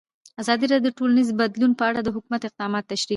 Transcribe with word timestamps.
ازادي 0.41 0.65
راډیو 0.71 0.85
د 0.87 0.95
ټولنیز 0.97 1.29
بدلون 1.39 1.71
په 1.79 1.83
اړه 1.89 1.99
د 2.03 2.09
حکومت 2.15 2.41
اقدامات 2.45 2.83
تشریح 2.91 3.07
کړي. 3.07 3.09